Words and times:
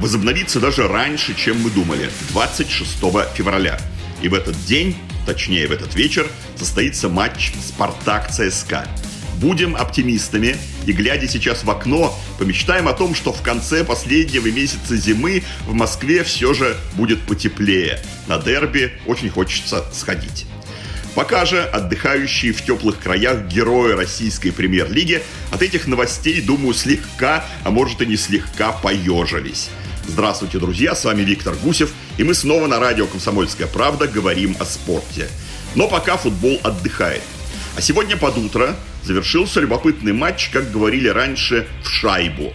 возобновится 0.00 0.60
даже 0.60 0.88
раньше, 0.88 1.34
чем 1.34 1.60
мы 1.60 1.70
думали, 1.70 2.10
26 2.30 2.98
февраля. 3.34 3.78
И 4.22 4.28
в 4.28 4.34
этот 4.34 4.62
день, 4.64 4.96
точнее 5.26 5.66
в 5.66 5.72
этот 5.72 5.94
вечер, 5.94 6.26
состоится 6.56 7.08
матч 7.08 7.52
«Спартак-ЦСКА». 7.68 8.86
Будем 9.36 9.74
оптимистами 9.74 10.56
и, 10.86 10.92
глядя 10.92 11.26
сейчас 11.26 11.64
в 11.64 11.70
окно, 11.70 12.16
помечтаем 12.38 12.86
о 12.86 12.92
том, 12.92 13.14
что 13.14 13.32
в 13.32 13.42
конце 13.42 13.82
последнего 13.82 14.46
месяца 14.46 14.96
зимы 14.96 15.42
в 15.66 15.72
Москве 15.72 16.22
все 16.22 16.54
же 16.54 16.76
будет 16.94 17.20
потеплее. 17.22 17.98
На 18.28 18.38
дерби 18.38 18.92
очень 19.06 19.30
хочется 19.30 19.84
сходить. 19.92 20.46
Пока 21.14 21.44
же 21.44 21.62
отдыхающие 21.62 22.52
в 22.52 22.62
теплых 22.62 22.98
краях 22.98 23.46
герои 23.46 23.92
российской 23.92 24.50
премьер-лиги 24.50 25.22
от 25.50 25.62
этих 25.62 25.86
новостей, 25.86 26.40
думаю, 26.40 26.72
слегка, 26.72 27.44
а 27.64 27.70
может 27.70 28.00
и 28.00 28.06
не 28.06 28.16
слегка 28.16 28.72
поежились. 28.72 29.68
Здравствуйте, 30.06 30.58
друзья, 30.58 30.94
с 30.94 31.04
вами 31.04 31.22
Виктор 31.22 31.54
Гусев, 31.54 31.92
и 32.18 32.24
мы 32.24 32.34
снова 32.34 32.66
на 32.66 32.80
радио 32.80 33.06
«Комсомольская 33.06 33.68
правда» 33.68 34.08
говорим 34.08 34.56
о 34.58 34.64
спорте. 34.64 35.28
Но 35.76 35.88
пока 35.88 36.16
футбол 36.16 36.60
отдыхает. 36.64 37.22
А 37.76 37.80
сегодня 37.80 38.16
под 38.16 38.36
утро 38.36 38.76
завершился 39.04 39.60
любопытный 39.60 40.12
матч, 40.12 40.50
как 40.50 40.70
говорили 40.72 41.08
раньше, 41.08 41.68
в 41.84 41.88
шайбу. 41.88 42.52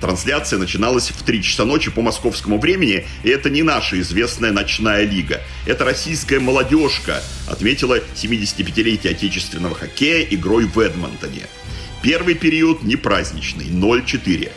Трансляция 0.00 0.58
начиналась 0.58 1.10
в 1.10 1.22
3 1.22 1.42
часа 1.42 1.64
ночи 1.64 1.90
по 1.90 2.00
московскому 2.00 2.58
времени, 2.58 3.06
и 3.22 3.28
это 3.28 3.50
не 3.50 3.62
наша 3.62 4.00
известная 4.00 4.52
ночная 4.52 5.04
лига. 5.04 5.42
Это 5.66 5.84
российская 5.84 6.40
молодежка, 6.40 7.22
отметила 7.48 7.98
75-летие 8.14 9.10
отечественного 9.10 9.74
хоккея 9.74 10.26
игрой 10.30 10.64
в 10.64 10.78
Эдмонтоне. 10.78 11.46
Первый 12.02 12.34
период 12.34 12.82
не 12.82 12.96
праздничный, 12.96 13.66
0-4. 13.66 14.50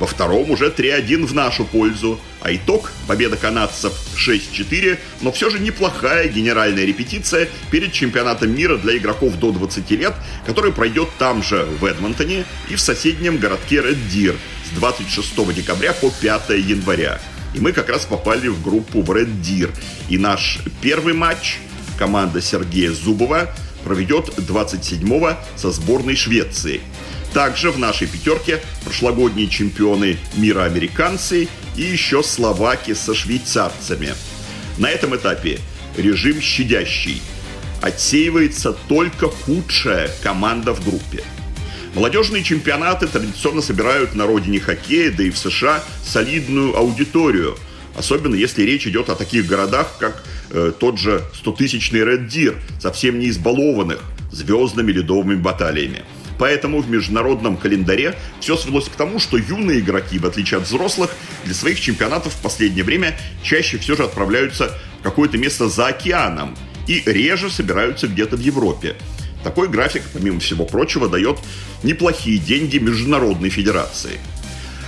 Во 0.00 0.06
втором 0.06 0.50
уже 0.50 0.70
3-1 0.70 1.26
в 1.26 1.34
нашу 1.34 1.66
пользу. 1.66 2.18
А 2.40 2.52
итог– 2.54 2.90
победа 3.06 3.36
канадцев 3.36 3.92
6-4, 4.16 4.98
но 5.20 5.30
все 5.30 5.50
же 5.50 5.58
неплохая 5.58 6.26
генеральная 6.26 6.86
репетиция 6.86 7.50
перед 7.70 7.92
чемпионатом 7.92 8.50
мира 8.50 8.78
для 8.78 8.96
игроков 8.96 9.38
до 9.38 9.52
20 9.52 9.90
лет, 9.90 10.14
который 10.46 10.72
пройдет 10.72 11.10
там 11.18 11.42
же, 11.42 11.66
в 11.78 11.84
Эдмонтоне, 11.84 12.46
и 12.70 12.76
в 12.76 12.80
соседнем 12.80 13.36
городке 13.36 13.82
Ред 13.82 14.08
Дир 14.08 14.36
с 14.72 14.74
26 14.78 15.54
декабря 15.54 15.92
по 15.92 16.10
5 16.10 16.48
января. 16.48 17.20
И 17.54 17.60
мы 17.60 17.72
как 17.72 17.90
раз 17.90 18.06
попали 18.06 18.48
в 18.48 18.62
группу 18.62 19.02
в 19.02 19.10
Red 19.10 19.42
Deer. 19.42 19.70
И 20.08 20.16
наш 20.16 20.60
первый 20.80 21.12
матч 21.12 21.58
команда 21.98 22.40
Сергея 22.40 22.92
Зубова 22.92 23.54
проведет 23.84 24.30
27-го 24.38 25.36
со 25.56 25.70
сборной 25.70 26.16
Швеции– 26.16 26.80
также 27.32 27.70
в 27.70 27.78
нашей 27.78 28.06
пятерке 28.06 28.60
прошлогодние 28.84 29.48
чемпионы 29.48 30.18
мира 30.36 30.64
американцы 30.64 31.48
и 31.76 31.82
еще 31.82 32.22
словаки 32.22 32.94
со 32.94 33.14
швейцарцами. 33.14 34.14
На 34.78 34.90
этом 34.90 35.16
этапе 35.16 35.58
режим 35.96 36.40
щадящий. 36.40 37.22
Отсеивается 37.82 38.72
только 38.88 39.28
худшая 39.28 40.10
команда 40.22 40.74
в 40.74 40.84
группе. 40.84 41.24
Молодежные 41.94 42.44
чемпионаты 42.44 43.08
традиционно 43.08 43.62
собирают 43.62 44.14
на 44.14 44.26
родине 44.26 44.60
хоккея, 44.60 45.10
да 45.10 45.24
и 45.24 45.30
в 45.30 45.38
США, 45.38 45.82
солидную 46.04 46.76
аудиторию. 46.76 47.56
Особенно 47.96 48.34
если 48.34 48.62
речь 48.62 48.86
идет 48.86 49.08
о 49.08 49.16
таких 49.16 49.46
городах, 49.46 49.96
как 49.98 50.22
э, 50.50 50.72
тот 50.78 50.98
же 50.98 51.24
100-тысячный 51.42 52.00
Red 52.00 52.28
Deer, 52.28 52.56
совсем 52.80 53.18
не 53.18 53.28
избалованных 53.28 54.00
звездными 54.30 54.92
ледовыми 54.92 55.34
баталиями. 55.34 56.04
Поэтому 56.40 56.80
в 56.80 56.88
международном 56.88 57.58
календаре 57.58 58.16
все 58.40 58.56
свелось 58.56 58.88
к 58.88 58.96
тому, 58.96 59.18
что 59.18 59.36
юные 59.36 59.80
игроки, 59.80 60.18
в 60.18 60.24
отличие 60.24 60.56
от 60.56 60.66
взрослых, 60.66 61.10
для 61.44 61.52
своих 61.52 61.78
чемпионатов 61.78 62.32
в 62.32 62.40
последнее 62.40 62.82
время 62.82 63.14
чаще 63.42 63.76
все 63.76 63.94
же 63.94 64.04
отправляются 64.04 64.74
в 65.00 65.02
какое-то 65.02 65.36
место 65.36 65.68
за 65.68 65.88
океаном 65.88 66.56
и 66.88 67.02
реже 67.04 67.50
собираются 67.50 68.08
где-то 68.08 68.36
в 68.36 68.40
Европе. 68.40 68.96
Такой 69.44 69.68
график, 69.68 70.02
помимо 70.14 70.40
всего 70.40 70.64
прочего, 70.64 71.10
дает 71.10 71.36
неплохие 71.82 72.38
деньги 72.38 72.78
Международной 72.78 73.50
Федерации. 73.50 74.18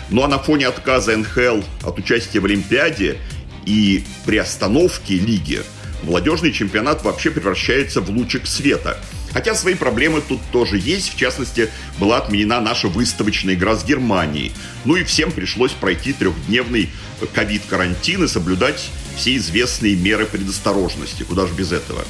Ну 0.09 0.23
а 0.23 0.29
на 0.29 0.39
фоне 0.39 0.69
отказа 0.69 1.15
НХЛ 1.15 1.61
от 1.83 1.99
участия 1.99 2.41
в 2.41 2.47
Олимпиаде 2.47 3.19
и 3.67 4.05
приостановки 4.25 5.13
лиги, 5.13 5.61
молодежный 6.03 6.51
чемпионат 6.51 7.05
вообще 7.05 7.31
превращается 7.31 8.01
в 8.01 8.09
лучик 8.09 8.47
света– 8.47 8.97
Хотя 9.33 9.55
свои 9.55 9.75
проблемы 9.75 10.21
тут 10.21 10.41
тоже 10.51 10.79
есть. 10.79 11.15
В 11.15 11.17
частности, 11.17 11.71
была 11.99 12.19
отменена 12.19 12.61
наша 12.61 12.89
выставочная 12.89 13.55
игра 13.55 13.77
с 13.77 13.85
Германией. 13.85 14.53
Ну 14.85 14.97
и 14.97 15.05
всем 15.05 15.33
пришлось 15.33 15.73
пройти 15.73 16.13
трехдневный 16.13 16.91
ковид-карантин 17.35 18.25
и 18.25 18.29
соблюдать 18.29 18.91
все 19.17 19.37
известные 19.37 19.97
меры 19.97 20.27
предосторожности. 20.27 21.23
Куда 21.23 21.47
же 21.47 21.55
без 21.55 21.73
этого? 21.73 22.05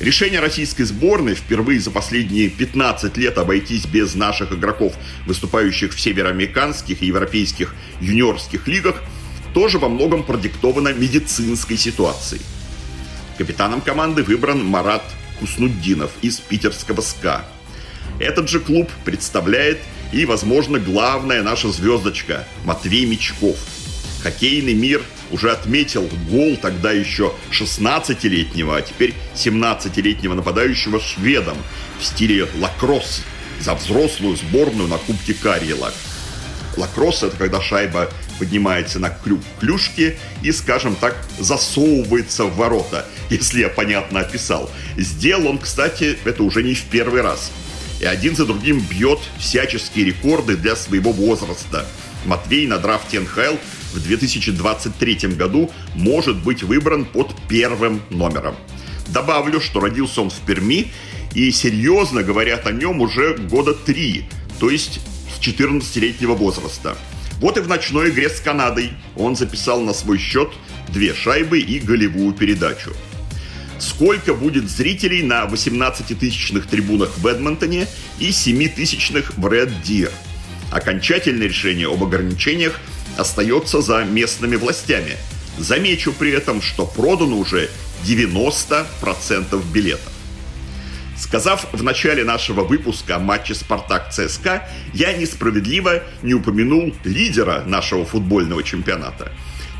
Решение 0.00 0.40
российской 0.40 0.84
сборной 0.84 1.34
впервые 1.34 1.80
за 1.80 1.90
последние 1.90 2.50
15 2.50 3.16
лет 3.16 3.38
обойтись 3.38 3.86
без 3.86 4.14
наших 4.14 4.52
игроков, 4.52 4.92
выступающих 5.26 5.94
в 5.94 6.00
североамериканских 6.00 7.02
и 7.02 7.06
европейских 7.06 7.74
юниорских 8.00 8.68
лигах, 8.68 9.02
тоже 9.54 9.78
во 9.78 9.88
многом 9.88 10.22
продиктовано 10.22 10.92
медицинской 10.92 11.78
ситуацией. 11.78 12.42
Капитаном 13.38 13.80
команды 13.80 14.22
выбран 14.22 14.62
Марат 14.64 15.02
Куснуддинов 15.38 16.10
из 16.22 16.38
питерского 16.40 17.00
СКА. 17.00 17.44
Этот 18.18 18.48
же 18.48 18.60
клуб 18.60 18.90
представляет 19.04 19.78
и, 20.12 20.24
возможно, 20.24 20.78
главная 20.78 21.42
наша 21.42 21.70
звездочка 21.70 22.46
Матвей 22.64 23.04
Мечков. 23.06 23.56
Хоккейный 24.22 24.74
мир 24.74 25.02
уже 25.30 25.50
отметил 25.50 26.08
гол 26.30 26.56
тогда 26.56 26.92
еще 26.92 27.34
16-летнего, 27.50 28.76
а 28.76 28.82
теперь 28.82 29.14
17-летнего 29.34 30.34
нападающего 30.34 31.00
шведом 31.00 31.56
в 32.00 32.04
стиле 32.04 32.48
лакросс 32.58 33.22
за 33.60 33.74
взрослую 33.74 34.36
сборную 34.36 34.88
на 34.88 34.98
Кубке 34.98 35.34
Карьела. 35.34 35.92
Лакросс– 36.76 37.22
это 37.22 37.36
когда 37.36 37.60
шайба 37.60 38.10
поднимается 38.38 38.98
на 38.98 39.10
крюк 39.10 39.40
клюшки 39.60 40.18
и, 40.42 40.52
скажем 40.52 40.94
так, 40.94 41.16
засовывается 41.38 42.44
в 42.44 42.56
ворота, 42.56 43.06
если 43.30 43.60
я 43.60 43.68
понятно 43.68 44.20
описал. 44.20 44.70
Сделал 44.96 45.48
он, 45.48 45.58
кстати, 45.58 46.18
это 46.24 46.42
уже 46.42 46.62
не 46.62 46.74
в 46.74 46.84
первый 46.84 47.22
раз. 47.22 47.50
И 48.00 48.04
один 48.04 48.36
за 48.36 48.44
другим 48.44 48.80
бьет 48.80 49.20
всяческие 49.38 50.06
рекорды 50.06 50.56
для 50.56 50.76
своего 50.76 51.12
возраста. 51.12 51.86
Матвей 52.26 52.66
на 52.66 52.78
драфте 52.78 53.20
НХЛ 53.20 53.56
в 53.94 54.00
2023 54.00 55.28
году 55.34 55.70
может 55.94 56.36
быть 56.42 56.62
выбран 56.62 57.04
под 57.04 57.34
первым 57.48 58.02
номером. 58.10 58.56
Добавлю, 59.08 59.60
что 59.60 59.80
родился 59.80 60.20
он 60.20 60.30
в 60.30 60.38
Перми, 60.40 60.92
и 61.34 61.50
серьезно 61.50 62.22
говорят 62.22 62.66
о 62.66 62.72
нем 62.72 63.00
уже 63.00 63.34
года 63.34 63.74
три, 63.74 64.28
то 64.58 64.68
есть 64.70 65.00
с 65.34 65.40
14-летнего 65.40 66.34
возраста. 66.34 66.96
Вот 67.40 67.56
и 67.58 67.60
в 67.60 67.68
ночной 67.68 68.10
игре 68.10 68.28
с 68.28 68.40
Канадой 68.40 68.92
он 69.14 69.36
записал 69.36 69.80
на 69.80 69.92
свой 69.92 70.18
счет 70.18 70.50
две 70.88 71.14
шайбы 71.14 71.60
и 71.60 71.78
голевую 71.78 72.32
передачу. 72.32 72.92
Сколько 73.78 74.34
будет 74.34 74.70
зрителей 74.70 75.22
на 75.22 75.44
18-тысячных 75.44 76.66
трибунах 76.66 77.18
в 77.18 77.26
Эдмонтоне 77.26 77.86
и 78.18 78.30
7-тысячных 78.30 79.36
в 79.36 79.52
Ред 79.52 79.82
Дир? 79.82 80.10
Окончательное 80.70 81.46
решение 81.46 81.86
об 81.86 82.02
ограничениях 82.02 82.80
остается 83.16 83.80
за 83.82 84.04
местными 84.04 84.56
властями. 84.56 85.16
Замечу 85.58 86.12
при 86.12 86.32
этом, 86.32 86.60
что 86.62 86.86
продано 86.86 87.36
уже 87.36 87.70
90% 88.04 89.62
билетов. 89.72 90.12
Сказав 91.16 91.66
в 91.72 91.82
начале 91.82 92.24
нашего 92.24 92.62
выпуска 92.62 93.16
о 93.16 93.18
матче 93.18 93.54
«Спартак-ЦСКА», 93.54 94.68
я 94.92 95.12
несправедливо 95.14 96.02
не 96.22 96.34
упомянул 96.34 96.94
лидера 97.04 97.62
нашего 97.66 98.04
футбольного 98.04 98.62
чемпионата. 98.62 99.32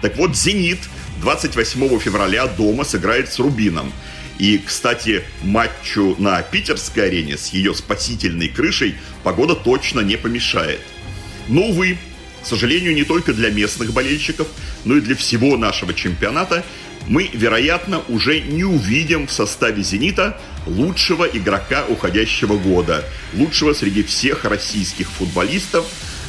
Так 0.03 0.17
вот, 0.17 0.37
«Зенит» 0.37 0.79
28 1.21 1.99
февраля 1.99 2.47
дома 2.47 2.85
сыграет 2.85 3.33
с 3.33 3.39
«Рубином». 3.39 3.93
И, 4.39 4.59
кстати, 4.59 5.25
матчу 5.43 6.15
на 6.19 6.43
питерской 6.43 7.07
арене 7.07 7.39
с 7.39 7.49
ее 7.49 7.75
спасительной 7.75 8.49
крышей 8.49 8.97
погода 9.23 9.55
точно 9.55 10.01
не 10.01 10.17
помешает. 10.17 10.81
Но, 11.49 11.63
увы, 11.63 11.97
К 12.43 12.49
сожалению, 12.49 12.95
не 12.95 13.03
только 13.03 13.33
для 13.33 13.51
местных 13.51 13.93
болельщиков, 13.93 14.47
но 14.85 14.97
и 14.97 15.01
для 15.01 15.17
всего 15.17 15.57
нашего 15.57 15.93
чемпионата 15.93 16.65
мы, 17.09 17.29
вероятно, 17.33 18.03
уже 18.09 18.41
не 18.41 18.63
увидим 18.63 19.27
в 19.27 19.33
составе 19.33 19.83
«Зенита» 19.83 20.41
лучшего 20.65 21.25
игрока 21.25 21.85
уходящего 21.89 22.57
года, 22.57 23.05
лучшего 23.35 23.73
среди 23.73 24.05
всех 24.05 24.45
российских 24.45 25.11
футболистов, 25.11 25.87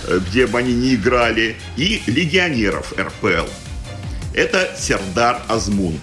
где 0.08 0.48
бы 0.48 0.60
они 0.60 0.74
ни 0.74 0.96
играли, 0.96 1.56
и 1.76 2.02
легионеров 2.08 2.94
РПЛ. 2.98 3.50
Это 4.34 4.76
Сердар 4.80 5.42
Азмун. 5.48 6.00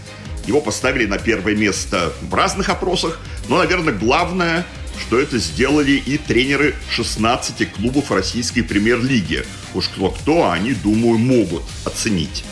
Его 0.46 0.60
поставили 0.60 1.06
на 1.06 1.18
первое 1.18 1.54
место 1.54 2.12
в 2.20 2.34
разных 2.34 2.68
опросах, 2.68 3.18
но, 3.48 3.58
наверное, 3.58 3.94
главное, 3.94 4.66
что 4.98 5.18
это 5.18 5.38
сделали 5.38 5.92
и 5.92 6.18
тренеры 6.18 6.74
16 6.90 7.72
клубов 7.72 8.10
российской 8.10 8.62
премьер-лиги. 8.62 9.44
Уж 9.74 9.88
кто-кто, 9.88 10.50
они, 10.50 10.72
думаю, 10.72 11.18
могут 11.18 11.62
оценить. 11.84 12.44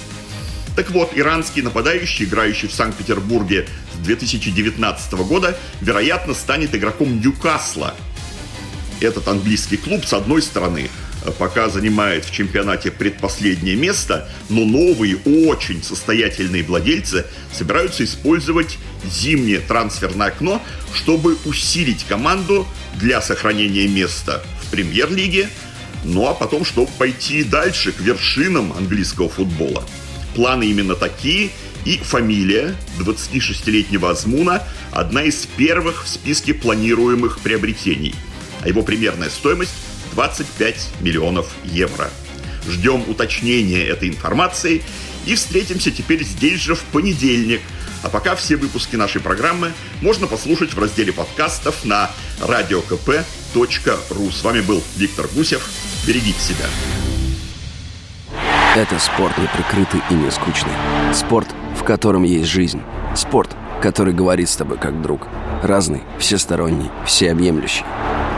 Так 0.74 0.90
вот, 0.90 1.12
иранский 1.14 1.62
нападающий, 1.62 2.24
играющий 2.24 2.68
в 2.68 2.72
Санкт-Петербурге 2.72 3.68
с 3.94 4.04
2019 4.04 5.12
года, 5.12 5.58
вероятно, 5.80 6.34
станет 6.34 6.74
игроком 6.74 7.20
Ньюкасла. 7.20 7.94
Этот 9.00 9.28
английский 9.28 9.76
клуб, 9.76 10.06
с 10.06 10.12
одной 10.12 10.40
стороны, 10.40 10.88
пока 11.30 11.68
занимает 11.68 12.24
в 12.24 12.32
чемпионате 12.32 12.90
предпоследнее 12.90 13.76
место, 13.76 14.28
но 14.48 14.64
новые, 14.64 15.16
очень 15.16 15.82
состоятельные 15.82 16.62
владельцы 16.62 17.26
собираются 17.52 18.04
использовать 18.04 18.78
зимнее 19.04 19.60
трансферное 19.60 20.28
окно, 20.28 20.62
чтобы 20.94 21.36
усилить 21.44 22.04
команду 22.04 22.66
для 22.96 23.20
сохранения 23.22 23.86
места 23.86 24.42
в 24.62 24.70
премьер-лиге, 24.70 25.48
ну 26.04 26.26
а 26.26 26.34
потом, 26.34 26.64
чтобы 26.64 26.90
пойти 26.98 27.44
дальше 27.44 27.92
к 27.92 28.00
вершинам 28.00 28.72
английского 28.72 29.28
футбола. 29.28 29.84
Планы 30.34 30.64
именно 30.64 30.94
такие, 30.94 31.50
и 31.84 31.98
фамилия 31.98 32.74
26-летнего 32.98 34.10
Азмуна– 34.10 34.62
одна 34.92 35.24
из 35.24 35.46
первых 35.56 36.04
в 36.04 36.08
списке 36.08 36.54
планируемых 36.54 37.40
приобретений, 37.40 38.14
а 38.62 38.68
его 38.68 38.82
примерная 38.82 39.30
стоимость– 39.30 39.72
25 40.12 40.88
миллионов 41.00 41.50
евро. 41.64 42.10
Ждем 42.68 43.02
уточнения 43.08 43.82
этой 43.84 44.08
информации 44.08 44.82
и 45.26 45.34
встретимся 45.34 45.90
теперь 45.90 46.24
здесь 46.24 46.60
же 46.60 46.74
в 46.74 46.82
понедельник. 46.84 47.60
А 48.02 48.08
пока 48.08 48.34
все 48.34 48.56
выпуски 48.56 48.96
нашей 48.96 49.20
программы 49.20 49.72
можно 50.00 50.26
послушать 50.26 50.74
в 50.74 50.78
разделе 50.78 51.12
подкастов 51.12 51.84
на 51.84 52.10
radiokp.ru. 52.40 54.32
С 54.32 54.42
вами 54.42 54.60
был 54.60 54.82
Виктор 54.96 55.28
Гусев. 55.28 55.68
Берегите 56.06 56.40
себя. 56.40 56.66
Это 58.74 58.98
спорт 58.98 59.36
не 59.38 59.46
прикрытый 59.48 60.00
и 60.10 60.14
не 60.14 60.30
скучный. 60.30 60.72
Спорт, 61.14 61.48
в 61.78 61.84
котором 61.84 62.22
есть 62.22 62.48
жизнь. 62.48 62.80
Спорт, 63.14 63.54
который 63.82 64.14
говорит 64.14 64.48
с 64.48 64.56
тобой 64.56 64.78
как 64.78 65.00
друг. 65.02 65.28
Разный, 65.62 66.02
всесторонний, 66.18 66.90
всеобъемлющий. 67.06 67.84